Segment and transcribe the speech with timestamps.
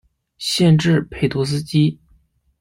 [0.39, 1.99] 县治佩托斯基。